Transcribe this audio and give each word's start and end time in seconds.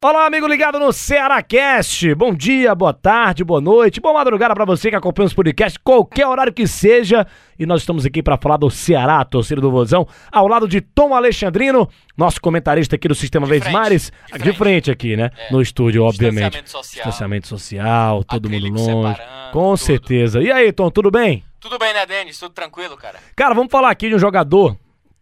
Olá, 0.00 0.26
amigo 0.26 0.46
ligado 0.46 0.78
no 0.78 0.92
Ceará 0.92 1.42
Cast. 1.42 2.14
Bom 2.14 2.32
dia, 2.32 2.72
boa 2.72 2.94
tarde, 2.94 3.42
boa 3.42 3.60
noite, 3.60 4.00
boa 4.00 4.14
madrugada 4.14 4.54
para 4.54 4.64
você 4.64 4.90
que 4.90 4.94
acompanha 4.94 5.26
os 5.26 5.34
podcasts, 5.34 5.76
qualquer 5.82 6.24
horário 6.24 6.52
que 6.52 6.68
seja. 6.68 7.26
E 7.58 7.66
nós 7.66 7.80
estamos 7.80 8.06
aqui 8.06 8.22
para 8.22 8.38
falar 8.38 8.58
do 8.58 8.70
Ceará, 8.70 9.24
torcida 9.24 9.60
do 9.60 9.72
Vozão, 9.72 10.06
ao 10.30 10.46
lado 10.46 10.68
de 10.68 10.80
Tom 10.80 11.16
Alexandrino, 11.16 11.88
nosso 12.16 12.40
comentarista 12.40 12.94
aqui 12.94 13.08
do 13.08 13.14
Sistema 13.16 13.44
De 13.48 13.58
frente, 13.58 13.72
Mares, 13.72 14.12
de 14.28 14.34
de 14.34 14.38
frente. 14.44 14.56
frente 14.56 14.90
aqui, 14.92 15.16
né? 15.16 15.32
É. 15.36 15.52
No 15.52 15.60
estúdio, 15.60 16.04
obviamente. 16.04 16.62
Distanciamento 16.62 16.70
social. 16.70 17.04
Distanciamento 17.04 17.48
social, 17.48 18.22
todo 18.22 18.48
mundo 18.48 18.66
Acrílico 18.66 18.78
longe. 18.78 19.16
separando, 19.16 19.52
Com 19.52 19.64
tudo. 19.64 19.76
certeza. 19.78 20.40
E 20.40 20.52
aí, 20.52 20.72
Tom, 20.72 20.90
tudo 20.92 21.10
bem? 21.10 21.42
Tudo 21.58 21.76
bem, 21.76 21.92
né, 21.92 22.06
Denis? 22.06 22.38
Tudo 22.38 22.52
tranquilo, 22.52 22.96
cara? 22.96 23.18
Cara, 23.34 23.52
vamos 23.52 23.72
falar 23.72 23.90
aqui 23.90 24.08
de 24.08 24.14
um 24.14 24.18
jogador 24.20 24.76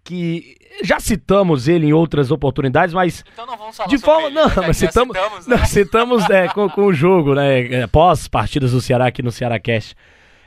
que 0.06 0.56
já 0.82 1.00
citamos 1.00 1.68
ele 1.68 1.86
em 1.86 1.92
outras 1.92 2.30
oportunidades, 2.30 2.94
mas 2.94 3.24
Então 3.32 3.46
não 3.46 3.56
vamos 3.56 3.76
falar 3.76 3.88
de 3.88 3.98
forma. 3.98 4.26
ele, 4.28 4.34
Não, 4.34 4.46
né? 4.46 4.54
Já 4.54 4.62
mas 4.62 4.76
citamos. 4.76 5.16
citamos, 5.16 5.46
não, 5.46 5.56
né? 5.56 5.64
citamos 5.66 6.30
é, 6.30 6.48
com, 6.48 6.68
com 6.68 6.84
o 6.86 6.92
jogo, 6.94 7.34
né? 7.34 7.60
é, 7.72 7.86
Pós 7.86 8.28
partidas 8.28 8.72
do 8.72 8.80
Ceará 8.80 9.06
aqui 9.06 9.22
no 9.22 9.32
Ceará 9.32 9.58
Cast. 9.58 9.94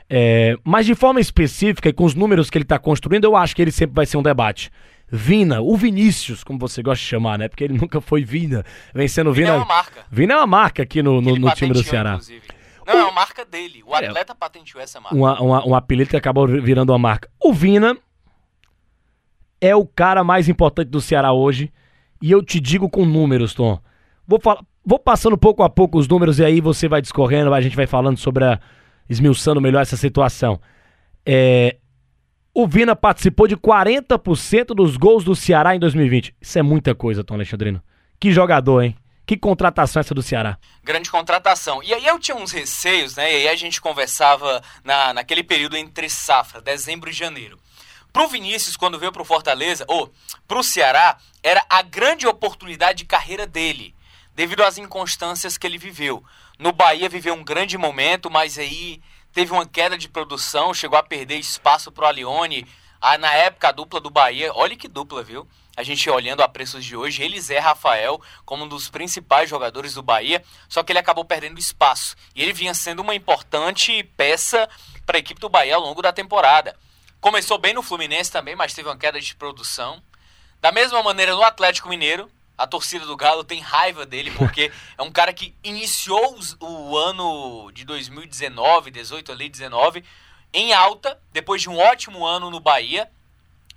É, 0.08 0.56
mas 0.64 0.86
de 0.86 0.94
forma 0.94 1.20
específica 1.20 1.88
e 1.88 1.92
com 1.92 2.04
os 2.04 2.14
números 2.14 2.50
que 2.50 2.58
ele 2.58 2.64
tá 2.64 2.78
construindo, 2.78 3.24
eu 3.24 3.36
acho 3.36 3.54
que 3.54 3.62
ele 3.62 3.70
sempre 3.70 3.94
vai 3.94 4.06
ser 4.06 4.16
um 4.16 4.22
debate. 4.22 4.70
Vina, 5.12 5.60
o 5.60 5.76
Vinícius, 5.76 6.44
como 6.44 6.58
você 6.58 6.82
gosta 6.82 7.02
de 7.02 7.08
chamar, 7.08 7.38
né? 7.38 7.48
Porque 7.48 7.64
ele 7.64 7.74
nunca 7.78 8.00
foi 8.00 8.24
Vina. 8.24 8.64
Vencendo 8.94 9.32
Vina 9.32 9.48
Vina. 9.52 9.56
é 9.58 9.64
uma 9.64 9.66
marca. 9.66 10.00
Vina 10.10 10.34
é 10.34 10.36
uma 10.36 10.46
marca 10.46 10.82
aqui 10.82 11.02
no, 11.02 11.20
no, 11.20 11.36
no 11.36 11.50
time 11.52 11.72
do 11.72 11.82
Ceará. 11.82 12.10
inclusive. 12.12 12.42
Não, 12.86 12.94
é 12.98 13.02
uma 13.04 13.12
marca 13.12 13.44
dele. 13.44 13.82
O 13.86 13.94
É. 13.96 14.06
atleta 14.06 14.34
patenteou 14.34 14.82
essa 14.82 15.00
marca. 15.00 15.14
uma, 15.16 15.40
uma- 15.40 15.66
um 15.68 15.74
apelido 15.74 16.10
que 16.10 16.16
acabou 16.16 16.46
virando 16.46 16.90
uma 16.90 16.98
marca. 16.98 17.28
O 17.40 17.52
Vina 17.52 17.96
é 19.60 19.74
o 19.74 19.86
cara 19.86 20.24
mais 20.24 20.48
importante 20.48 20.88
do 20.88 21.00
Ceará 21.00 21.32
hoje. 21.32 21.72
E 22.22 22.30
eu 22.30 22.42
te 22.42 22.60
digo 22.60 22.88
com 22.88 23.04
números, 23.04 23.54
Tom. 23.54 23.80
Vou, 24.26 24.40
falar, 24.40 24.62
vou 24.84 24.98
passando 24.98 25.36
pouco 25.36 25.62
a 25.62 25.70
pouco 25.70 25.98
os 25.98 26.06
números 26.06 26.38
e 26.38 26.44
aí 26.44 26.60
você 26.60 26.88
vai 26.88 27.00
discorrendo, 27.00 27.52
a 27.52 27.60
gente 27.60 27.76
vai 27.76 27.86
falando 27.86 28.18
sobre 28.18 28.44
a. 28.44 28.60
esmiuçando 29.08 29.60
melhor 29.60 29.80
essa 29.80 29.96
situação. 29.96 30.60
É, 31.24 31.76
o 32.52 32.66
Vina 32.66 32.96
participou 32.96 33.46
de 33.46 33.56
40% 33.56 34.74
dos 34.74 34.96
gols 34.96 35.24
do 35.24 35.34
Ceará 35.34 35.74
em 35.74 35.78
2020. 35.78 36.34
Isso 36.40 36.58
é 36.58 36.62
muita 36.62 36.94
coisa, 36.94 37.24
Tom 37.24 37.34
Alexandrino. 37.34 37.82
Que 38.18 38.32
jogador, 38.32 38.82
hein? 38.82 38.96
Que 39.24 39.36
contratação 39.36 40.00
essa 40.00 40.12
do 40.12 40.22
Ceará. 40.22 40.58
Grande 40.82 41.08
contratação. 41.08 41.80
E 41.82 41.94
aí 41.94 42.04
eu 42.04 42.18
tinha 42.18 42.36
uns 42.36 42.50
receios, 42.50 43.14
né? 43.14 43.32
E 43.32 43.36
aí 43.36 43.48
a 43.48 43.54
gente 43.54 43.80
conversava 43.80 44.60
na, 44.84 45.14
naquele 45.14 45.44
período 45.44 45.76
entre 45.76 46.10
safra, 46.10 46.60
dezembro 46.60 47.08
e 47.08 47.12
janeiro. 47.12 47.56
Pro 48.12 48.28
Vinícius, 48.28 48.76
quando 48.76 48.98
veio 48.98 49.12
pro 49.12 49.24
Fortaleza, 49.24 49.84
ou 49.86 50.12
pro 50.48 50.62
Ceará, 50.62 51.16
era 51.42 51.64
a 51.68 51.80
grande 51.82 52.26
oportunidade 52.26 52.98
de 52.98 53.04
carreira 53.04 53.46
dele, 53.46 53.94
devido 54.34 54.64
às 54.64 54.78
inconstâncias 54.78 55.56
que 55.56 55.66
ele 55.66 55.78
viveu. 55.78 56.24
No 56.58 56.72
Bahia 56.72 57.08
viveu 57.08 57.34
um 57.34 57.44
grande 57.44 57.78
momento, 57.78 58.30
mas 58.30 58.58
aí 58.58 59.00
teve 59.32 59.52
uma 59.52 59.64
queda 59.64 59.96
de 59.96 60.08
produção, 60.08 60.74
chegou 60.74 60.98
a 60.98 61.02
perder 61.02 61.36
espaço 61.36 61.92
pro 61.92 62.04
Alione. 62.04 62.66
Ah, 63.00 63.16
na 63.16 63.32
época, 63.32 63.68
a 63.68 63.72
dupla 63.72 64.00
do 64.00 64.10
Bahia, 64.10 64.52
olha 64.54 64.76
que 64.76 64.88
dupla, 64.88 65.22
viu? 65.22 65.48
A 65.76 65.82
gente 65.82 66.10
olhando 66.10 66.42
a 66.42 66.48
preços 66.48 66.84
de 66.84 66.96
hoje, 66.96 67.22
ele 67.22 67.40
Zé 67.40 67.58
Rafael 67.58 68.20
como 68.44 68.64
um 68.64 68.68
dos 68.68 68.90
principais 68.90 69.48
jogadores 69.48 69.94
do 69.94 70.02
Bahia, 70.02 70.44
só 70.68 70.82
que 70.82 70.92
ele 70.92 70.98
acabou 70.98 71.24
perdendo 71.24 71.58
espaço. 71.58 72.16
E 72.34 72.42
ele 72.42 72.52
vinha 72.52 72.74
sendo 72.74 73.00
uma 73.00 73.14
importante 73.14 74.02
peça 74.16 74.68
para 75.06 75.16
a 75.16 75.20
equipe 75.20 75.40
do 75.40 75.48
Bahia 75.48 75.76
ao 75.76 75.80
longo 75.80 76.02
da 76.02 76.12
temporada. 76.12 76.76
Começou 77.20 77.58
bem 77.58 77.74
no 77.74 77.82
Fluminense 77.82 78.32
também, 78.32 78.56
mas 78.56 78.72
teve 78.72 78.88
uma 78.88 78.96
queda 78.96 79.20
de 79.20 79.34
produção. 79.34 80.02
Da 80.58 80.72
mesma 80.72 81.02
maneira 81.02 81.34
no 81.34 81.42
Atlético 81.42 81.86
Mineiro, 81.86 82.30
a 82.56 82.66
torcida 82.66 83.04
do 83.04 83.14
Galo 83.14 83.44
tem 83.44 83.60
raiva 83.60 84.06
dele 84.06 84.30
porque 84.30 84.72
é 84.96 85.02
um 85.02 85.12
cara 85.12 85.30
que 85.30 85.54
iniciou 85.62 86.38
o 86.60 86.96
ano 86.96 87.70
de 87.72 87.84
2019, 87.84 88.90
18 88.90 89.32
ali, 89.32 89.50
19, 89.50 90.02
em 90.50 90.72
alta, 90.72 91.20
depois 91.30 91.60
de 91.60 91.68
um 91.68 91.76
ótimo 91.76 92.24
ano 92.24 92.50
no 92.50 92.58
Bahia, 92.58 93.10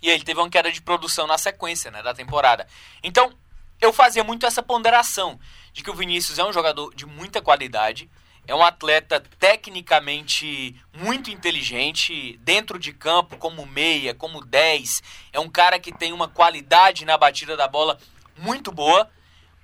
e 0.02 0.10
ele 0.10 0.24
teve 0.24 0.40
uma 0.40 0.50
queda 0.50 0.72
de 0.72 0.82
produção 0.82 1.28
na 1.28 1.38
sequência 1.38 1.92
né, 1.92 2.02
da 2.02 2.14
temporada. 2.14 2.66
Então, 3.04 3.34
eu 3.82 3.92
fazia 3.92 4.24
muito 4.24 4.46
essa 4.46 4.64
ponderação 4.64 5.38
de 5.74 5.84
que 5.84 5.92
o 5.92 5.96
Vinícius 5.96 6.40
é 6.40 6.46
um 6.46 6.54
jogador 6.54 6.96
de 6.96 7.06
muita 7.06 7.42
qualidade, 7.42 8.10
é 8.46 8.54
um 8.54 8.64
atleta 8.64 9.24
tecnicamente 9.40 10.76
muito 10.94 11.32
inteligente, 11.32 12.38
dentro 12.42 12.78
de 12.78 12.92
campo, 12.92 13.38
como 13.38 13.66
meia, 13.66 14.14
como 14.14 14.44
10. 14.44 15.02
É 15.32 15.40
um 15.40 15.50
cara 15.50 15.80
que 15.80 15.92
tem 15.92 16.12
uma 16.12 16.28
qualidade 16.28 17.06
na 17.06 17.18
batida 17.18 17.56
da 17.56 17.68
bola 17.68 17.98
muito 18.38 18.72
boa, 18.72 19.10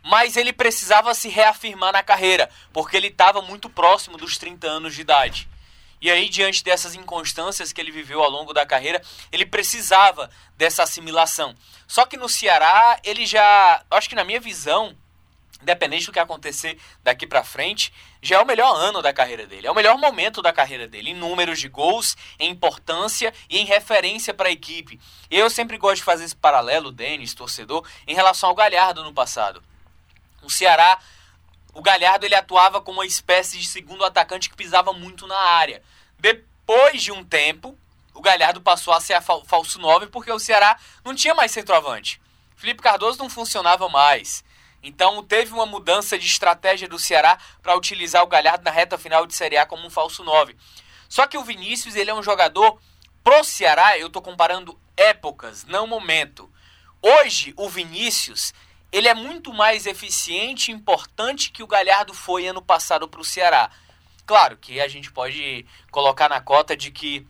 mas 0.02 0.38
ele 0.38 0.54
precisava 0.54 1.14
se 1.14 1.28
reafirmar 1.28 1.92
na 1.92 2.02
carreira, 2.02 2.50
porque 2.72 2.96
ele 2.96 3.08
estava 3.08 3.42
muito 3.42 3.70
próximo 3.70 4.18
dos 4.18 4.38
30 4.38 4.68
anos 4.68 4.96
de 4.96 5.02
idade. 5.02 5.50
E 6.02 6.10
aí, 6.10 6.30
diante 6.30 6.64
dessas 6.64 6.96
inconstâncias 6.96 7.74
que 7.74 7.82
ele 7.82 7.92
viveu 7.92 8.24
ao 8.24 8.30
longo 8.30 8.54
da 8.54 8.66
carreira, 8.66 9.02
ele 9.34 9.46
precisava 9.46 10.30
dessa 10.56 10.84
assimilação. 10.84 11.54
Só 11.86 12.06
que 12.06 12.16
no 12.16 12.30
Ceará, 12.30 12.98
ele 13.04 13.26
já, 13.26 13.84
acho 13.92 14.08
que 14.08 14.16
na 14.16 14.24
minha 14.24 14.40
visão, 14.40 14.96
independente 15.62 16.06
do 16.06 16.12
que 16.12 16.20
acontecer 16.20 16.80
daqui 17.04 17.28
pra 17.28 17.44
frente, 17.44 17.94
já 18.22 18.38
é 18.38 18.40
o 18.40 18.46
melhor 18.46 18.74
ano 18.76 19.02
da 19.02 19.14
carreira 19.14 19.46
dele, 19.46 19.68
é 19.68 19.72
o 19.72 19.76
melhor 19.76 19.98
momento 19.98 20.42
da 20.42 20.54
carreira 20.54 20.88
dele, 20.88 21.12
em 21.12 21.16
números 21.16 21.60
de 21.60 21.68
gols, 21.68 22.16
em 22.40 22.50
importância 22.50 23.34
e 23.50 23.60
em 23.60 23.66
referência 23.66 24.34
para 24.34 24.50
a 24.50 24.52
equipe. 24.52 25.00
E 25.30 25.38
eu 25.38 25.50
sempre 25.50 25.78
gosto 25.78 25.98
de 25.98 26.04
fazer 26.04 26.26
esse 26.26 26.36
paralelo, 26.36 26.92
Denis, 26.92 27.34
torcedor, 27.34 27.86
em 28.08 28.16
relação 28.16 28.50
ao 28.50 28.56
Galhardo 28.56 29.04
no 29.04 29.14
passado. 29.14 29.64
O 30.42 30.50
Ceará, 30.50 31.00
o 31.74 31.82
Galhardo 31.82 32.26
ele 32.26 32.36
atuava 32.36 32.82
como 32.82 33.00
uma 33.00 33.06
espécie 33.06 33.58
de 33.58 33.68
segundo 33.68 34.06
atacante 34.06 34.50
que 34.50 34.56
pisava 34.56 34.94
muito 34.94 35.28
na 35.28 35.38
área. 35.38 35.84
Depois 36.18 37.04
de 37.04 37.12
um 37.12 37.24
tempo, 37.24 37.78
o 38.14 38.22
Galhardo 38.22 38.62
passou 38.62 38.94
a 38.94 39.00
ser 39.00 39.22
falso 39.22 39.80
9 39.80 40.08
porque 40.08 40.32
o 40.32 40.40
Ceará 40.40 40.78
não 41.04 41.14
tinha 41.14 41.34
mais 41.36 41.52
centroavante. 41.52 42.22
Felipe 42.56 42.82
Cardoso 42.82 43.20
não 43.20 43.30
funcionava 43.30 43.88
mais. 43.88 44.44
Então 44.82 45.22
teve 45.24 45.54
uma 45.54 45.66
mudança 45.66 46.18
de 46.18 46.26
estratégia 46.26 46.88
do 46.88 46.98
Ceará 46.98 47.38
para 47.62 47.76
utilizar 47.76 48.24
o 48.24 48.28
Galhardo 48.28 48.64
na 48.64 48.72
reta 48.72 48.98
final 48.98 49.26
de 49.26 49.36
Série 49.36 49.58
A 49.58 49.66
como 49.66 49.86
um 49.86 49.90
falso 49.90 50.24
9. 50.24 50.56
Só 51.08 51.28
que 51.28 51.38
o 51.38 51.44
Vinícius, 51.44 51.96
ele 51.96 52.12
é 52.12 52.14
um 52.14 52.24
jogador 52.24 52.80
pro 53.24 53.44
Ceará, 53.44 53.98
eu 53.98 54.10
tô 54.10 54.22
comparando 54.22 54.80
épocas, 54.96 55.66
não 55.66 55.88
momento. 55.88 56.50
Hoje, 57.02 57.54
o 57.58 57.68
Vinícius, 57.68 58.54
ele 58.92 59.08
é 59.08 59.14
muito 59.14 59.54
mais 59.54 59.86
eficiente 59.86 60.72
e 60.72 60.74
importante 60.74 61.52
que 61.52 61.64
o 61.64 61.68
Galhardo 61.68 62.14
foi 62.14 62.48
ano 62.48 62.62
passado 62.62 63.08
pro 63.08 63.24
Ceará. 63.24 63.70
Claro 64.26 64.58
que 64.58 64.80
a 64.80 64.88
gente 64.88 65.12
pode 65.12 65.66
colocar 65.92 66.30
na 66.30 66.40
cota 66.40 66.78
de 66.78 66.92
que 66.92 67.26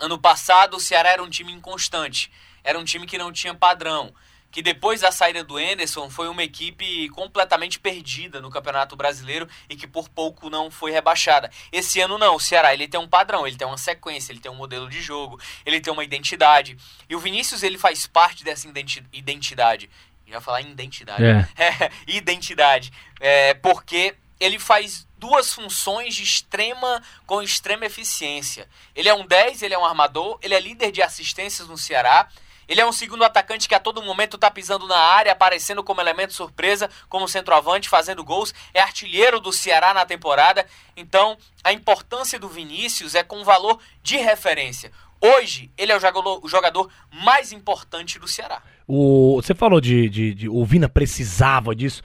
ano 0.00 0.18
passado 0.18 0.76
o 0.76 0.80
Ceará 0.80 1.10
era 1.10 1.22
um 1.22 1.30
time 1.30 1.52
inconstante, 1.52 2.30
era 2.62 2.78
um 2.78 2.84
time 2.84 3.06
que 3.06 3.18
não 3.18 3.32
tinha 3.32 3.54
padrão, 3.54 4.12
que 4.54 4.62
depois 4.62 5.00
da 5.00 5.10
saída 5.10 5.42
do 5.42 5.58
Enderson 5.58 6.08
foi 6.08 6.28
uma 6.28 6.44
equipe 6.44 7.08
completamente 7.08 7.76
perdida 7.80 8.40
no 8.40 8.48
Campeonato 8.48 8.94
Brasileiro 8.94 9.48
e 9.68 9.74
que 9.74 9.84
por 9.84 10.08
pouco 10.08 10.48
não 10.48 10.70
foi 10.70 10.92
rebaixada. 10.92 11.50
Esse 11.72 12.00
ano 12.00 12.18
não, 12.18 12.36
o 12.36 12.40
Ceará 12.40 12.72
ele 12.72 12.86
tem 12.86 13.00
um 13.00 13.08
padrão, 13.08 13.44
ele 13.48 13.56
tem 13.56 13.66
uma 13.66 13.76
sequência, 13.76 14.30
ele 14.30 14.38
tem 14.38 14.52
um 14.52 14.54
modelo 14.54 14.88
de 14.88 15.02
jogo, 15.02 15.40
ele 15.66 15.80
tem 15.80 15.92
uma 15.92 16.04
identidade. 16.04 16.76
E 17.10 17.16
o 17.16 17.18
Vinícius 17.18 17.64
ele 17.64 17.76
faz 17.76 18.06
parte 18.06 18.44
dessa 18.44 18.68
identi- 18.68 19.04
identidade. 19.12 19.90
Já 20.24 20.40
falar 20.40 20.62
em 20.62 20.70
identidade. 20.70 21.24
É. 21.24 21.48
É, 21.58 21.90
identidade. 22.06 22.92
É, 23.18 23.54
porque 23.54 24.14
ele 24.38 24.60
faz 24.60 25.04
duas 25.18 25.52
funções 25.52 26.14
de 26.14 26.22
extrema 26.22 27.02
com 27.26 27.42
extrema 27.42 27.86
eficiência. 27.86 28.68
Ele 28.94 29.08
é 29.08 29.14
um 29.14 29.26
10, 29.26 29.62
ele 29.62 29.74
é 29.74 29.78
um 29.78 29.84
armador, 29.84 30.38
ele 30.40 30.54
é 30.54 30.60
líder 30.60 30.92
de 30.92 31.02
assistências 31.02 31.66
no 31.66 31.76
Ceará. 31.76 32.28
Ele 32.68 32.80
é 32.80 32.86
um 32.86 32.92
segundo 32.92 33.24
atacante 33.24 33.68
que 33.68 33.74
a 33.74 33.80
todo 33.80 34.02
momento 34.02 34.38
tá 34.38 34.50
pisando 34.50 34.86
na 34.86 34.96
área, 34.96 35.32
aparecendo 35.32 35.82
como 35.82 36.00
elemento 36.00 36.32
surpresa, 36.32 36.88
como 37.08 37.28
centroavante, 37.28 37.88
fazendo 37.88 38.24
gols. 38.24 38.54
É 38.72 38.80
artilheiro 38.80 39.40
do 39.40 39.52
Ceará 39.52 39.92
na 39.92 40.06
temporada. 40.06 40.66
Então, 40.96 41.36
a 41.62 41.72
importância 41.72 42.38
do 42.38 42.48
Vinícius 42.48 43.14
é 43.14 43.22
com 43.22 43.44
valor 43.44 43.78
de 44.02 44.16
referência. 44.16 44.90
Hoje, 45.20 45.70
ele 45.78 45.90
é 45.92 45.96
o 45.96 46.48
jogador, 46.48 46.90
mais 47.24 47.50
importante 47.52 48.18
do 48.18 48.28
Ceará. 48.28 48.60
O, 48.86 49.36
você 49.36 49.54
falou 49.54 49.80
de, 49.80 50.08
de, 50.10 50.34
de- 50.34 50.48
O 50.48 50.64
Vina 50.64 50.88
precisava 50.88 51.74
disso. 51.74 52.02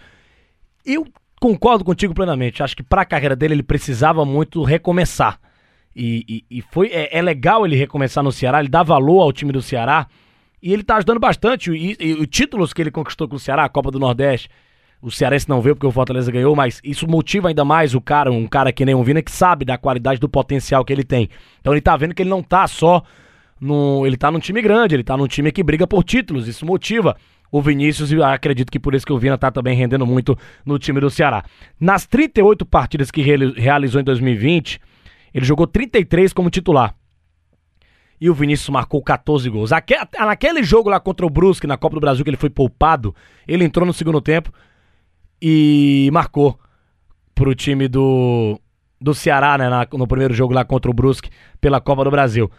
Eu 0.85 1.05
concordo 1.39 1.83
contigo 1.83 2.13
plenamente. 2.13 2.63
Acho 2.63 2.75
que 2.75 2.83
pra 2.83 3.03
carreira 3.05 3.35
dele 3.35 3.55
ele 3.55 3.63
precisava 3.63 4.23
muito 4.25 4.63
recomeçar. 4.63 5.39
E, 5.95 6.45
e, 6.49 6.59
e 6.59 6.61
foi, 6.61 6.87
é, 6.93 7.17
é 7.17 7.21
legal 7.21 7.65
ele 7.65 7.75
recomeçar 7.75 8.23
no 8.23 8.31
Ceará, 8.31 8.59
ele 8.59 8.69
dá 8.69 8.83
valor 8.83 9.21
ao 9.21 9.33
time 9.33 9.51
do 9.51 9.61
Ceará. 9.61 10.07
E 10.61 10.73
ele 10.73 10.83
tá 10.83 10.97
ajudando 10.97 11.19
bastante. 11.19 11.71
E, 11.71 11.95
e 11.99 12.13
os 12.13 12.27
títulos 12.27 12.73
que 12.73 12.81
ele 12.81 12.91
conquistou 12.91 13.27
com 13.27 13.35
o 13.35 13.39
Ceará, 13.39 13.63
a 13.63 13.69
Copa 13.69 13.91
do 13.91 13.99
Nordeste, 13.99 14.49
O 15.01 15.09
Cearense 15.09 15.47
não 15.47 15.61
veio 15.61 15.75
porque 15.75 15.87
o 15.87 15.91
Fortaleza 15.91 16.29
ganhou, 16.31 16.55
mas 16.55 16.81
isso 16.83 17.07
motiva 17.07 17.47
ainda 17.47 17.63
mais 17.63 17.95
o 17.95 18.01
cara, 18.01 18.31
um 18.31 18.45
cara 18.45 18.73
que 18.73 18.83
nem 18.83 18.93
o 18.93 19.03
Vina, 19.03 19.21
que 19.21 19.31
sabe 19.31 19.63
da 19.63 19.77
qualidade 19.77 20.19
do 20.19 20.27
potencial 20.27 20.83
que 20.83 20.91
ele 20.91 21.05
tem. 21.05 21.29
Então 21.61 21.73
ele 21.73 21.81
tá 21.81 21.95
vendo 21.95 22.13
que 22.13 22.21
ele 22.21 22.29
não 22.29 22.43
tá 22.43 22.67
só 22.67 23.01
no. 23.61 24.05
Ele 24.05 24.17
tá 24.17 24.29
num 24.29 24.39
time 24.39 24.61
grande, 24.61 24.95
ele 24.95 25.03
tá 25.03 25.15
num 25.15 25.27
time 25.27 25.51
que 25.51 25.63
briga 25.63 25.87
por 25.87 26.03
títulos. 26.03 26.47
Isso 26.47 26.65
motiva 26.65 27.15
o 27.51 27.61
Vinícius 27.61 28.11
e 28.11 28.21
acredito 28.21 28.71
que 28.71 28.79
por 28.79 28.93
isso 28.93 29.05
que 29.05 29.13
o 29.13 29.17
Vina 29.17 29.37
tá 29.37 29.49
também 29.49 29.75
rendendo 29.75 30.05
muito 30.05 30.37
no 30.65 30.77
time 30.77 30.99
do 30.99 31.09
Ceará. 31.09 31.43
Nas 31.79 32.05
38 32.05 32.65
partidas 32.65 33.09
que 33.09 33.21
realizou 33.21 34.01
em 34.01 34.03
2020, 34.03 34.79
ele 35.33 35.45
jogou 35.45 35.65
33 35.65 36.33
como 36.33 36.49
titular. 36.49 36.93
E 38.19 38.29
o 38.29 38.33
Vinícius 38.33 38.69
marcou 38.69 39.01
14 39.01 39.49
gols. 39.49 39.71
naquele 40.19 40.61
jogo 40.63 40.89
lá 40.89 40.99
contra 40.99 41.25
o 41.25 41.29
Brusque, 41.29 41.65
na 41.65 41.77
Copa 41.77 41.95
do 41.95 42.01
Brasil, 42.01 42.23
que 42.23 42.29
ele 42.29 42.37
foi 42.37 42.49
poupado, 42.49 43.15
ele 43.47 43.63
entrou 43.63 43.85
no 43.85 43.93
segundo 43.93 44.19
tempo 44.19 44.51
e 45.41 46.09
marcou 46.11 46.59
pro 47.33 47.55
time 47.55 47.87
do, 47.87 48.59
do 48.99 49.13
Ceará, 49.13 49.57
né, 49.57 49.69
na, 49.69 49.87
no 49.93 50.07
primeiro 50.07 50.33
jogo 50.33 50.53
lá 50.53 50.65
contra 50.65 50.91
o 50.91 50.93
Brusque 50.93 51.29
pela 51.61 51.79
Copa 51.79 52.03
do 52.03 52.11
Brasil. 52.11 52.51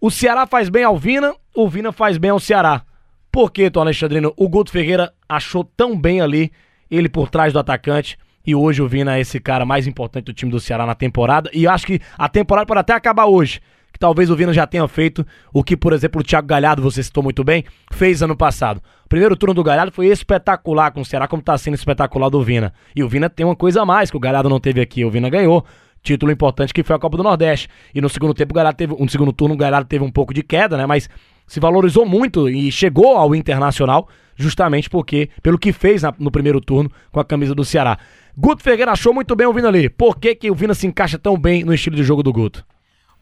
O 0.00 0.10
Ceará 0.10 0.46
faz 0.46 0.68
bem 0.68 0.84
ao 0.84 0.96
Vina, 0.96 1.34
o 1.54 1.68
Vina 1.68 1.92
faz 1.92 2.16
bem 2.16 2.30
ao 2.30 2.40
Ceará. 2.40 2.82
Por 3.30 3.50
que, 3.50 3.70
Tom 3.70 3.80
Alexandrino? 3.80 4.32
O 4.36 4.48
Guto 4.48 4.70
Ferreira 4.70 5.12
achou 5.28 5.64
tão 5.64 5.98
bem 5.98 6.20
ali, 6.20 6.50
ele 6.90 7.08
por 7.08 7.28
trás 7.28 7.52
do 7.52 7.58
atacante, 7.58 8.16
e 8.46 8.54
hoje 8.54 8.80
o 8.80 8.88
Vina 8.88 9.16
é 9.16 9.20
esse 9.20 9.40
cara 9.40 9.66
mais 9.66 9.86
importante 9.86 10.26
do 10.26 10.32
time 10.32 10.50
do 10.50 10.60
Ceará 10.60 10.86
na 10.86 10.94
temporada, 10.94 11.50
e 11.52 11.66
acho 11.66 11.86
que 11.86 12.00
a 12.16 12.28
temporada 12.28 12.66
pode 12.66 12.80
até 12.80 12.94
acabar 12.94 13.26
hoje 13.26 13.60
que 13.94 13.98
talvez 14.00 14.28
o 14.28 14.34
Vina 14.34 14.52
já 14.52 14.66
tenha 14.66 14.86
feito 14.88 15.24
o 15.52 15.62
que, 15.62 15.76
por 15.76 15.92
exemplo, 15.92 16.20
o 16.20 16.24
Thiago 16.24 16.48
Galhardo, 16.48 16.82
você 16.82 17.00
citou 17.00 17.22
muito 17.22 17.44
bem, 17.44 17.64
fez 17.92 18.22
ano 18.22 18.36
passado. 18.36 18.82
O 19.04 19.08
primeiro 19.08 19.36
turno 19.36 19.54
do 19.54 19.62
Galhardo 19.62 19.92
foi 19.92 20.08
espetacular 20.08 20.90
com 20.90 21.00
o 21.00 21.04
Ceará, 21.04 21.28
como 21.28 21.38
está 21.38 21.56
sendo 21.56 21.74
espetacular 21.74 22.28
do 22.28 22.42
Vina. 22.42 22.74
E 22.96 23.04
o 23.04 23.08
Vina 23.08 23.30
tem 23.30 23.46
uma 23.46 23.54
coisa 23.54 23.82
a 23.82 23.86
mais 23.86 24.10
que 24.10 24.16
o 24.16 24.20
Galhardo 24.20 24.48
não 24.48 24.58
teve 24.58 24.80
aqui. 24.80 25.04
O 25.04 25.10
Vina 25.12 25.30
ganhou 25.30 25.64
título 26.02 26.32
importante 26.32 26.74
que 26.74 26.82
foi 26.82 26.96
a 26.96 26.98
Copa 26.98 27.16
do 27.16 27.22
Nordeste. 27.22 27.68
E 27.94 28.00
no 28.00 28.08
segundo 28.08 28.34
tempo, 28.34 28.52
o 28.52 28.54
Galhardo 28.56 28.76
teve, 28.76 28.96
no 28.98 29.08
segundo 29.08 29.32
turno, 29.32 29.54
o 29.54 29.56
Galhardo 29.56 29.88
teve 29.88 30.02
um 30.02 30.10
pouco 30.10 30.34
de 30.34 30.42
queda, 30.42 30.76
né? 30.76 30.86
Mas 30.86 31.08
se 31.46 31.60
valorizou 31.60 32.04
muito 32.04 32.48
e 32.48 32.72
chegou 32.72 33.16
ao 33.16 33.32
Internacional 33.32 34.08
justamente 34.34 34.90
porque 34.90 35.30
pelo 35.40 35.56
que 35.56 35.72
fez 35.72 36.02
na, 36.02 36.12
no 36.18 36.32
primeiro 36.32 36.60
turno 36.60 36.90
com 37.12 37.20
a 37.20 37.24
camisa 37.24 37.54
do 37.54 37.64
Ceará. 37.64 37.96
Guto 38.36 38.60
Ferreira 38.60 38.90
achou 38.90 39.14
muito 39.14 39.36
bem 39.36 39.46
o 39.46 39.52
Vina 39.52 39.68
ali. 39.68 39.88
Por 39.88 40.18
que, 40.18 40.34
que 40.34 40.50
o 40.50 40.54
Vina 40.56 40.74
se 40.74 40.88
encaixa 40.88 41.16
tão 41.16 41.38
bem 41.38 41.62
no 41.62 41.72
estilo 41.72 41.94
de 41.94 42.02
jogo 42.02 42.20
do 42.20 42.32
Guto? 42.32 42.66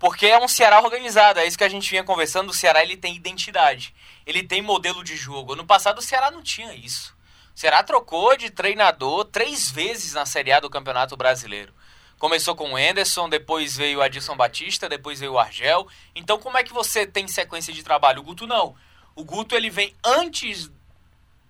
Porque 0.03 0.27
é 0.27 0.37
um 0.37 0.49
Ceará 0.49 0.81
organizado, 0.81 1.39
é 1.39 1.47
isso 1.47 1.57
que 1.57 1.63
a 1.63 1.69
gente 1.69 1.89
vinha 1.89 2.03
conversando. 2.03 2.51
O 2.51 2.53
Ceará 2.53 2.83
ele 2.83 2.97
tem 2.97 3.15
identidade, 3.15 3.95
ele 4.27 4.43
tem 4.43 4.61
modelo 4.61 5.05
de 5.05 5.15
jogo. 5.15 5.55
No 5.55 5.65
passado 5.65 5.99
o 5.99 6.03
Ceará 6.03 6.29
não 6.29 6.43
tinha 6.43 6.75
isso. 6.75 7.17
O 7.55 7.61
Ceará 7.61 7.85
trocou 7.85 8.37
de 8.37 8.51
treinador 8.51 9.25
três 9.27 9.71
vezes 9.71 10.13
na 10.13 10.27
Série 10.27 10.51
A 10.51 10.59
do 10.59 10.69
Campeonato 10.69 11.17
Brasileiro. 11.17 11.73
Começou 12.19 12.57
com 12.57 12.73
o 12.73 12.79
Enderson, 12.79 13.29
depois 13.29 13.77
veio 13.77 14.01
o 14.01 14.03
Adilson 14.03 14.37
Batista, 14.37 14.89
depois 14.89 15.21
veio 15.21 15.35
o 15.35 15.39
Argel. 15.39 15.87
Então 16.17 16.37
como 16.37 16.59
é 16.59 16.65
que 16.65 16.73
você 16.73 17.07
tem 17.07 17.29
sequência 17.29 17.73
de 17.73 17.85
trabalho? 17.85 18.23
O 18.23 18.25
Guto 18.25 18.45
não. 18.45 18.75
O 19.15 19.23
Guto 19.23 19.55
ele 19.55 19.71
vem 19.71 19.95
antes 20.05 20.69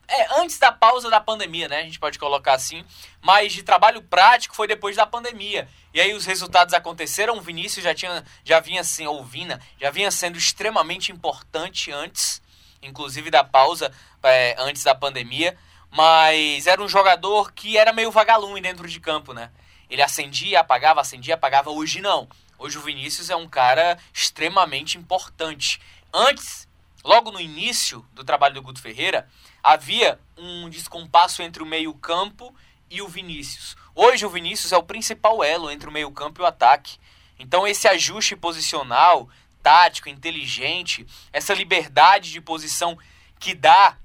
é, 0.08 0.40
antes 0.40 0.58
da 0.58 0.70
pausa 0.70 1.08
da 1.08 1.20
pandemia, 1.20 1.68
né? 1.68 1.80
A 1.80 1.82
gente 1.84 1.98
pode 1.98 2.18
colocar 2.18 2.54
assim. 2.54 2.84
Mas 3.20 3.52
de 3.52 3.62
trabalho 3.62 4.02
prático 4.02 4.54
foi 4.54 4.66
depois 4.66 4.96
da 4.96 5.06
pandemia. 5.06 5.68
E 5.94 6.00
aí 6.00 6.12
os 6.12 6.26
resultados 6.26 6.74
aconteceram. 6.74 7.36
O 7.36 7.40
Vinícius 7.40 7.84
já 7.84 7.94
tinha, 7.94 8.24
já 8.44 8.60
vinha 8.60 8.80
assim, 8.80 9.06
ou 9.06 9.24
Vina, 9.24 9.60
já 9.80 9.90
vinha 9.90 10.10
sendo 10.10 10.36
extremamente 10.36 11.12
importante 11.12 11.90
antes, 11.90 12.42
inclusive 12.82 13.30
da 13.30 13.42
pausa, 13.42 13.92
é, 14.22 14.54
antes 14.58 14.82
da 14.82 14.94
pandemia. 14.94 15.56
Mas 15.90 16.66
era 16.66 16.82
um 16.82 16.88
jogador 16.88 17.52
que 17.52 17.76
era 17.76 17.92
meio 17.92 18.10
vagalume 18.10 18.60
dentro 18.60 18.88
de 18.88 18.98
campo, 18.98 19.32
né? 19.32 19.50
Ele 19.88 20.02
acendia, 20.02 20.60
apagava, 20.60 21.00
acendia, 21.00 21.34
apagava. 21.34 21.70
Hoje 21.70 22.00
não. 22.00 22.28
Hoje 22.58 22.78
o 22.78 22.82
Vinícius 22.82 23.28
é 23.28 23.36
um 23.36 23.48
cara 23.48 23.98
extremamente 24.12 24.96
importante. 24.96 25.80
Antes, 26.12 26.66
logo 27.04 27.30
no 27.30 27.40
início 27.40 28.06
do 28.12 28.24
trabalho 28.24 28.54
do 28.54 28.62
Guto 28.62 28.80
Ferreira, 28.80 29.28
havia 29.62 30.18
um 30.36 30.68
descompasso 30.68 31.42
entre 31.42 31.62
o 31.62 31.66
meio-campo 31.66 32.54
e 32.90 33.00
o 33.02 33.08
Vinícius. 33.08 33.76
Hoje 33.94 34.24
o 34.24 34.30
Vinícius 34.30 34.72
é 34.72 34.76
o 34.76 34.82
principal 34.82 35.42
elo 35.42 35.70
entre 35.70 35.88
o 35.88 35.92
meio-campo 35.92 36.40
e 36.40 36.44
o 36.44 36.46
ataque. 36.46 36.98
Então 37.38 37.66
esse 37.66 37.88
ajuste 37.88 38.36
posicional, 38.36 39.28
tático, 39.62 40.08
inteligente, 40.08 41.06
essa 41.32 41.54
liberdade 41.54 42.30
de 42.30 42.40
posição 42.40 42.98
que 43.38 43.54
dá 43.54 43.96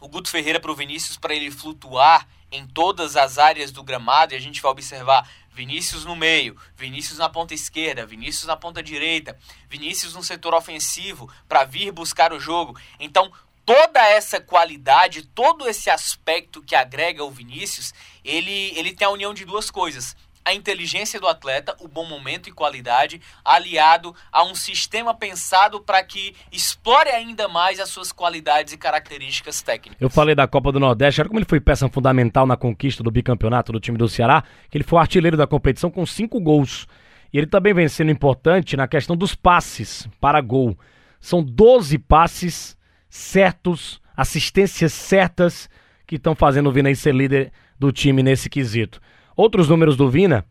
o 0.00 0.08
Guto 0.08 0.28
Ferreira 0.28 0.60
para 0.60 0.70
o 0.70 0.76
Vinícius 0.76 1.16
para 1.16 1.34
ele 1.34 1.50
flutuar 1.50 2.28
em 2.50 2.66
todas 2.66 3.16
as 3.16 3.38
áreas 3.38 3.72
do 3.72 3.82
gramado 3.82 4.32
e 4.32 4.36
a 4.36 4.40
gente 4.40 4.60
vai 4.60 4.70
observar 4.70 5.28
Vinícius 5.54 6.04
no 6.04 6.16
meio, 6.16 6.56
Vinícius 6.74 7.18
na 7.18 7.28
ponta 7.28 7.54
esquerda, 7.54 8.04
Vinícius 8.04 8.44
na 8.44 8.56
ponta 8.56 8.82
direita, 8.82 9.38
Vinícius 9.70 10.12
no 10.12 10.22
setor 10.22 10.52
ofensivo 10.52 11.32
para 11.48 11.64
vir 11.64 11.92
buscar 11.92 12.32
o 12.32 12.40
jogo. 12.40 12.76
Então, 12.98 13.32
toda 13.64 14.04
essa 14.04 14.40
qualidade, 14.40 15.22
todo 15.22 15.68
esse 15.68 15.88
aspecto 15.88 16.60
que 16.60 16.74
agrega 16.74 17.22
o 17.22 17.30
Vinícius, 17.30 17.94
ele, 18.24 18.76
ele 18.76 18.94
tem 18.94 19.06
a 19.06 19.10
união 19.10 19.32
de 19.32 19.44
duas 19.44 19.70
coisas. 19.70 20.16
A 20.44 20.52
inteligência 20.52 21.18
do 21.18 21.26
atleta, 21.26 21.74
o 21.80 21.88
bom 21.88 22.04
momento 22.04 22.48
e 22.48 22.52
qualidade, 22.52 23.20
aliado 23.44 24.14
a 24.30 24.44
um 24.44 24.54
sistema 24.54 25.14
pensado 25.14 25.80
para 25.80 26.02
que 26.02 26.34
explore 26.52 27.08
ainda 27.08 27.48
mais 27.48 27.80
as 27.80 27.88
suas 27.88 28.12
qualidades 28.12 28.72
e 28.74 28.76
características 28.76 29.62
técnicas. 29.62 30.00
Eu 30.00 30.10
falei 30.10 30.34
da 30.34 30.46
Copa 30.46 30.70
do 30.70 30.78
Nordeste, 30.78 31.20
olha 31.20 31.28
como 31.28 31.38
ele 31.38 31.46
foi 31.48 31.60
peça 31.60 31.88
fundamental 31.88 32.46
na 32.46 32.56
conquista 32.56 33.02
do 33.02 33.10
bicampeonato 33.10 33.72
do 33.72 33.80
time 33.80 33.96
do 33.96 34.08
Ceará, 34.08 34.44
que 34.68 34.76
ele 34.76 34.84
foi 34.84 34.98
artilheiro 34.98 35.36
da 35.36 35.46
competição 35.46 35.90
com 35.90 36.04
cinco 36.04 36.38
gols. 36.40 36.86
E 37.32 37.38
ele 37.38 37.46
também 37.46 37.74
vem 37.74 37.88
sendo 37.88 38.10
importante 38.10 38.76
na 38.76 38.86
questão 38.86 39.16
dos 39.16 39.34
passes 39.34 40.06
para 40.20 40.40
gol. 40.40 40.78
São 41.20 41.42
12 41.42 41.98
passes 41.98 42.76
certos, 43.08 44.00
assistências 44.16 44.92
certas 44.92 45.68
que 46.06 46.16
estão 46.16 46.34
fazendo 46.34 46.68
o 46.68 46.72
Vina 46.72 46.94
ser 46.94 47.14
líder 47.14 47.50
do 47.78 47.90
time 47.90 48.22
nesse 48.22 48.48
quesito. 48.48 49.00
Outros 49.36 49.68
números 49.68 49.96
do 49.96 50.08
Vina, 50.08 50.44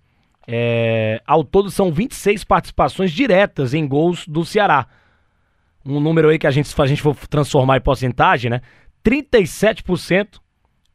é, 0.47 1.21
ao 1.25 1.44
todo 1.44 1.71
são 1.71 1.91
26 1.91 2.44
participações 2.44 3.12
diretas 3.12 3.74
em 3.74 3.88
gols 3.88 4.27
do 4.27 4.44
Ceará. 4.44 4.88
Um 5.85 6.00
número 6.00 6.30
aí 6.30 6.39
que 6.39 6.47
a 6.47 6.51
gente, 6.51 6.68
se 6.68 6.81
a 6.81 6.85
gente 6.85 7.01
for 7.01 7.15
transformar 7.27 7.77
em 7.77 7.81
porcentagem, 7.81 8.50
né? 8.50 8.62
37% 9.03 10.39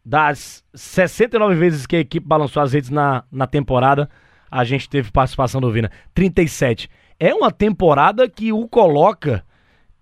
das 0.05 0.65
69 0.75 1.55
vezes 1.55 1.87
que 1.87 1.97
a 1.97 2.01
equipe 2.01 2.27
balançou 2.27 2.63
as 2.63 2.73
redes 2.73 2.89
na, 2.89 3.25
na 3.31 3.47
temporada, 3.47 4.09
a 4.51 4.65
gente 4.65 4.89
teve 4.89 5.11
participação 5.11 5.61
do 5.61 5.71
Vina. 5.71 5.91
37. 6.15 6.89
É 7.21 7.35
uma 7.35 7.51
temporada 7.51 8.29
que 8.29 8.53
o 8.53 8.67
coloca 8.67 9.45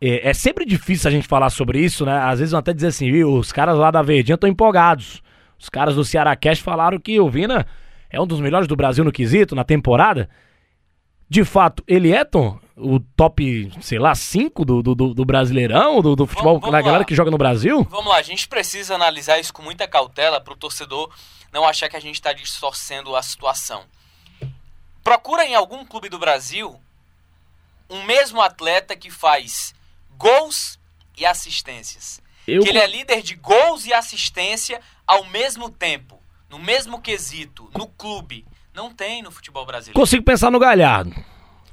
é, 0.00 0.28
é, 0.28 0.34
sempre 0.34 0.64
difícil 0.64 1.08
a 1.08 1.10
gente 1.10 1.26
falar 1.26 1.50
sobre 1.50 1.80
isso, 1.80 2.04
né? 2.04 2.18
Às 2.18 2.38
vezes 2.38 2.52
vão 2.52 2.60
até 2.60 2.72
dizer 2.72 2.88
assim, 2.88 3.10
viu, 3.10 3.32
os 3.32 3.50
caras 3.50 3.76
lá 3.76 3.90
da 3.90 4.02
Verdinha 4.02 4.34
estão 4.34 4.48
empolgados. 4.48 5.22
Os 5.58 5.68
caras 5.68 5.94
do 5.94 6.04
Ceará 6.04 6.34
Cast 6.36 6.62
falaram 6.62 6.98
que 6.98 7.18
o 7.18 7.28
Vina 7.28 7.66
é 8.10 8.20
um 8.20 8.26
dos 8.26 8.40
melhores 8.40 8.68
do 8.68 8.76
Brasil 8.76 9.04
no 9.04 9.12
quesito, 9.12 9.54
na 9.54 9.64
temporada. 9.64 10.28
De 11.28 11.44
fato, 11.44 11.82
ele 11.88 12.12
é, 12.12 12.24
Tom, 12.24 12.58
o 12.76 13.00
top, 13.00 13.72
sei 13.80 13.98
lá, 13.98 14.14
5 14.14 14.64
do, 14.64 14.82
do, 14.82 14.94
do, 14.94 15.24
Brasileirão, 15.24 16.00
do, 16.00 16.14
do 16.14 16.26
futebol, 16.26 16.54
vamos, 16.54 16.60
vamos 16.60 16.72
da 16.72 16.82
galera 16.82 17.04
que 17.04 17.14
joga 17.14 17.30
no 17.30 17.38
Brasil? 17.38 17.84
Vamos 17.90 18.06
lá, 18.06 18.18
a 18.18 18.22
gente 18.22 18.46
precisa 18.46 18.94
analisar 18.94 19.40
isso 19.40 19.52
com 19.52 19.62
muita 19.62 19.88
cautela 19.88 20.40
para 20.40 20.52
o 20.52 20.56
torcedor 20.56 21.10
não 21.52 21.66
achar 21.66 21.88
que 21.88 21.96
a 21.96 22.00
gente 22.00 22.16
está 22.16 22.32
distorcendo 22.32 23.16
a 23.16 23.22
situação. 23.22 23.84
Procura 25.02 25.46
em 25.46 25.54
algum 25.54 25.84
clube 25.84 26.08
do 26.08 26.18
Brasil 26.18 26.78
um 27.88 28.02
mesmo 28.02 28.42
atleta 28.42 28.96
que 28.96 29.10
faz 29.10 29.74
gols 30.18 30.78
e 31.16 31.24
assistências. 31.24 32.20
Eu... 32.46 32.62
Que 32.62 32.68
ele 32.68 32.78
é 32.78 32.86
líder 32.86 33.22
de 33.22 33.34
gols 33.34 33.86
e 33.86 33.92
assistência 33.94 34.80
ao 35.06 35.24
mesmo 35.24 35.70
tempo, 35.70 36.20
no 36.50 36.58
mesmo 36.58 37.00
quesito, 37.00 37.70
no 37.74 37.86
clube. 37.86 38.44
Não 38.74 38.92
tem 38.92 39.22
no 39.22 39.30
futebol 39.30 39.64
brasileiro. 39.64 39.98
Consigo 39.98 40.24
pensar 40.24 40.50
no 40.50 40.58
Galhardo. 40.58 41.10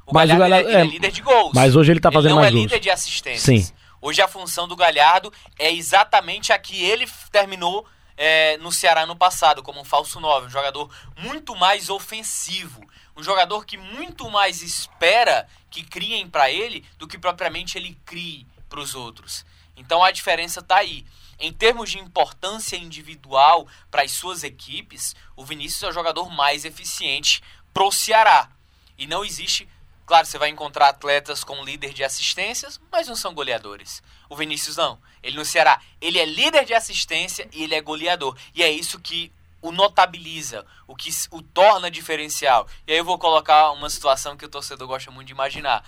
O 0.05 0.13
mas 0.13 0.29
Galhardo, 0.29 0.35
o 0.35 0.49
Galhardo 0.49 0.69
é, 0.69 0.81
é, 0.81 0.85
líder 0.85 1.11
de 1.11 1.21
gols. 1.21 1.51
Mas 1.53 1.75
hoje 1.75 1.91
ele 1.91 1.99
tá 1.99 2.11
fazendo 2.11 2.31
ele 2.31 2.35
não 2.35 2.41
mais 2.41 2.53
é 2.53 2.57
líder 2.57 2.79
de 2.79 2.89
assistências. 2.89 3.65
Sim. 3.67 3.73
Hoje 4.01 4.21
a 4.21 4.27
função 4.27 4.67
do 4.67 4.75
Galhardo 4.75 5.31
é 5.57 5.71
exatamente 5.71 6.51
a 6.51 6.59
que 6.59 6.83
ele 6.83 7.09
terminou 7.31 7.85
é, 8.17 8.57
no 8.57 8.71
Ceará 8.71 9.05
no 9.05 9.15
passado, 9.15 9.63
como 9.63 9.79
um 9.79 9.85
falso 9.85 10.19
9, 10.19 10.47
um 10.47 10.49
jogador 10.49 10.89
muito 11.17 11.55
mais 11.55 11.89
ofensivo, 11.89 12.85
um 13.15 13.23
jogador 13.23 13.65
que 13.65 13.77
muito 13.77 14.29
mais 14.29 14.61
espera 14.61 15.47
que 15.69 15.83
criem 15.83 16.27
para 16.27 16.51
ele 16.51 16.85
do 16.97 17.07
que 17.07 17.17
propriamente 17.17 17.77
ele 17.77 17.97
crie 18.05 18.45
para 18.69 18.79
os 18.79 18.93
outros. 18.93 19.45
Então 19.75 20.03
a 20.03 20.11
diferença 20.11 20.59
está 20.59 20.77
aí. 20.77 21.05
Em 21.43 21.51
termos 21.51 21.91
de 21.91 21.99
importância 21.99 22.77
individual 22.77 23.67
para 23.91 24.03
as 24.03 24.13
suas 24.13 24.45
equipes, 24.45 25.13
o 25.35 25.43
Vinícius 25.43 25.83
é 25.83 25.89
o 25.89 25.91
jogador 25.91 26.29
mais 26.29 26.63
eficiente 26.63 27.43
pro 27.73 27.91
Ceará. 27.91 28.49
E 28.97 29.05
não 29.05 29.25
existe 29.25 29.67
Claro, 30.05 30.25
você 30.25 30.37
vai 30.37 30.49
encontrar 30.49 30.89
atletas 30.89 31.43
com 31.43 31.63
líder 31.63 31.93
de 31.93 32.03
assistências, 32.03 32.79
mas 32.89 33.07
não 33.07 33.15
são 33.15 33.33
goleadores. 33.33 34.01
O 34.29 34.37
Vinícius 34.37 34.77
não. 34.77 34.99
Ele 35.21 35.35
no 35.35 35.43
Ceará, 35.43 35.81
ele 35.99 36.17
é 36.17 36.25
líder 36.25 36.65
de 36.65 36.73
assistência 36.73 37.47
e 37.51 37.63
ele 37.63 37.75
é 37.75 37.81
goleador. 37.81 38.37
E 38.55 38.63
é 38.63 38.69
isso 38.69 38.99
que 38.99 39.31
o 39.61 39.71
notabiliza, 39.71 40.65
o 40.87 40.95
que 40.95 41.09
o 41.29 41.41
torna 41.41 41.91
diferencial. 41.91 42.67
E 42.87 42.93
aí 42.93 42.97
eu 42.97 43.05
vou 43.05 43.17
colocar 43.17 43.71
uma 43.71 43.89
situação 43.89 44.37
que 44.37 44.45
o 44.45 44.49
torcedor 44.49 44.87
gosta 44.87 45.11
muito 45.11 45.27
de 45.27 45.33
imaginar. 45.33 45.85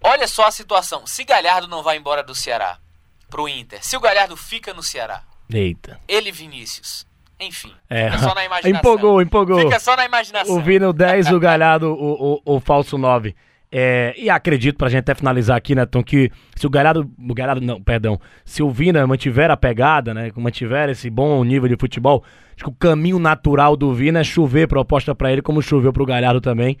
Olha 0.00 0.26
só 0.26 0.46
a 0.46 0.52
situação. 0.52 1.06
Se 1.06 1.22
Galhardo 1.24 1.68
não 1.68 1.84
vai 1.84 1.96
embora 1.96 2.22
do 2.22 2.34
Ceará 2.34 2.80
pro 3.30 3.48
Inter, 3.48 3.78
se 3.84 3.96
o 3.96 4.00
Galhardo 4.00 4.36
fica 4.36 4.72
no 4.74 4.82
Ceará, 4.82 5.22
Eita. 5.52 5.98
ele 6.08 6.30
Vinícius. 6.32 7.06
Enfim, 7.38 7.70
É. 7.90 8.06
fica 8.10 8.18
só 8.22 8.34
na 8.34 8.44
imaginação. 8.46 8.78
Empolgou, 8.80 9.20
empolgou. 9.20 9.60
Fica 9.60 9.78
só 9.78 9.94
na 9.96 10.06
imaginação. 10.06 10.56
O 10.56 10.60
Vino 10.62 10.92
10, 10.92 11.30
o 11.32 11.38
Galhardo, 11.38 11.92
o, 11.92 12.40
o, 12.46 12.56
o 12.56 12.60
falso 12.60 12.96
9. 12.96 13.34
É, 13.70 14.14
e 14.16 14.30
acredito, 14.30 14.78
pra 14.78 14.88
gente 14.88 15.00
até 15.00 15.14
finalizar 15.14 15.56
aqui, 15.56 15.74
né, 15.74 15.84
Tom, 15.84 16.02
que 16.02 16.30
se 16.54 16.66
o 16.66 16.70
Galhardo, 16.70 17.10
o 17.18 17.34
Galhardo, 17.34 17.60
não, 17.60 17.82
perdão, 17.82 18.18
se 18.44 18.62
o 18.62 18.70
Vina 18.70 19.06
mantiver 19.06 19.50
a 19.50 19.56
pegada, 19.56 20.14
né, 20.14 20.30
mantiver 20.36 20.88
esse 20.88 21.10
bom 21.10 21.42
nível 21.44 21.68
de 21.68 21.76
futebol, 21.76 22.24
acho 22.54 22.64
que 22.64 22.70
o 22.70 22.72
caminho 22.72 23.18
natural 23.18 23.76
do 23.76 23.92
Vina 23.92 24.20
é 24.20 24.24
chover 24.24 24.66
proposta 24.68 25.14
pra 25.14 25.30
ele, 25.32 25.42
como 25.42 25.60
choveu 25.60 25.92
pro 25.92 26.06
Galhardo 26.06 26.40
também, 26.40 26.78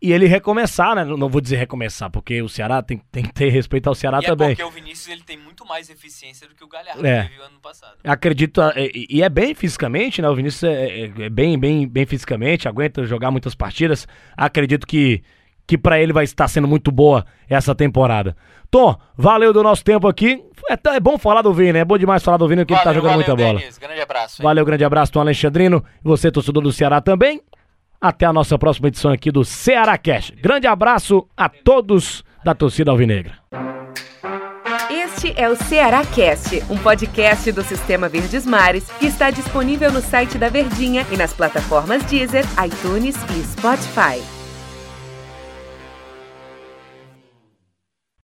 e 0.00 0.12
ele 0.12 0.26
recomeçar, 0.26 0.94
né, 0.94 1.04
não 1.04 1.28
vou 1.28 1.40
dizer 1.40 1.56
recomeçar, 1.56 2.08
porque 2.10 2.40
o 2.40 2.48
Ceará 2.48 2.80
tem, 2.82 3.00
tem 3.10 3.24
que 3.24 3.32
ter 3.32 3.48
respeito 3.50 3.88
ao 3.88 3.94
Ceará 3.94 4.20
E 4.22 4.24
é 4.24 4.28
também. 4.28 4.48
porque 4.50 4.62
o 4.62 4.70
Vinícius 4.70 5.08
ele 5.08 5.22
tem 5.22 5.36
muito 5.36 5.66
mais 5.66 5.90
eficiência 5.90 6.46
do 6.48 6.54
que 6.54 6.62
o 6.64 6.68
Galhardo 6.68 7.04
É. 7.04 7.24
teve 7.24 7.42
ano 7.42 7.58
passado. 7.60 7.94
Acredito, 8.04 8.60
é, 8.62 8.90
e 8.94 9.22
é 9.22 9.28
bem 9.28 9.54
fisicamente, 9.54 10.22
né? 10.22 10.28
O 10.28 10.34
Vinícius 10.34 10.62
é, 10.64 11.00
é- 11.06 11.12
é 11.24 11.28
bem, 11.28 11.58
bem, 11.58 11.86
bem 11.88 12.06
fisicamente, 12.06 12.68
aguenta 12.68 13.04
jogar 13.04 13.30
muitas 13.30 13.54
partidas. 13.54 14.06
Acredito 14.36 14.86
que, 14.86 15.22
que 15.66 15.76
para 15.76 16.00
ele 16.00 16.12
vai 16.12 16.24
estar 16.24 16.46
sendo 16.48 16.68
muito 16.68 16.90
boa 16.92 17.26
essa 17.48 17.74
temporada. 17.74 18.36
Tom, 18.70 18.96
valeu 19.16 19.52
do 19.52 19.62
nosso 19.62 19.82
tempo 19.82 20.06
aqui. 20.06 20.42
É, 20.68 20.76
t- 20.76 20.90
é 20.90 21.00
bom 21.00 21.16
falar 21.16 21.40
do 21.40 21.52
Vini, 21.54 21.78
é 21.78 21.84
bom 21.84 21.96
demais 21.96 22.22
falar 22.22 22.36
do 22.36 22.46
Vini, 22.46 22.62
porque 22.62 22.74
ele 22.74 22.80
tá 22.80 22.84
Valeu, 22.90 23.00
jogando 23.02 23.12
valeu, 23.12 23.26
muita 23.36 23.42
bola. 23.44 23.58
Denis. 23.60 23.78
Grande 23.78 24.00
abraço. 24.00 24.42
hein? 24.42 24.44
Valeu, 24.44 24.64
grande 24.64 24.84
abraço, 24.84 25.12
Tom 25.12 25.20
Alexandrino. 25.20 25.82
Você, 26.02 26.30
torcedor 26.30 26.62
do 26.62 26.70
Ceará 26.72 27.00
também. 27.00 27.40
Até 28.00 28.26
a 28.26 28.32
nossa 28.32 28.56
próxima 28.56 28.88
edição 28.88 29.10
aqui 29.10 29.30
do 29.30 29.44
Ceará 29.44 29.98
Cash. 29.98 30.32
Grande 30.40 30.66
abraço 30.66 31.26
a 31.36 31.48
todos 31.48 32.22
da 32.44 32.54
torcida 32.54 32.92
alvinegra. 32.92 33.38
Este 34.88 35.34
é 35.36 35.48
o 35.48 35.56
Ceará 35.56 36.04
Cast, 36.04 36.62
um 36.70 36.78
podcast 36.78 37.50
do 37.50 37.62
Sistema 37.62 38.08
Verdes 38.08 38.46
Mares 38.46 38.88
que 39.00 39.06
está 39.06 39.30
disponível 39.30 39.92
no 39.92 40.00
site 40.00 40.38
da 40.38 40.48
Verdinha 40.48 41.04
e 41.10 41.16
nas 41.16 41.32
plataformas 41.32 42.04
Deezer, 42.04 42.44
iTunes 42.64 43.16
e 43.36 43.42
Spotify. 43.42 44.37